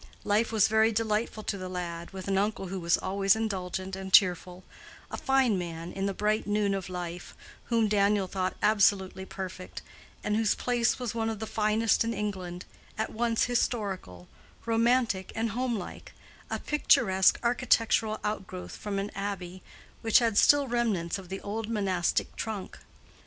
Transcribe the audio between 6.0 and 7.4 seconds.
the bright noon of life,